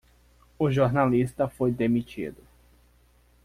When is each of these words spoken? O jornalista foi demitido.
O 0.57 0.71
jornalista 0.71 1.47
foi 1.47 1.71
demitido. 1.71 2.41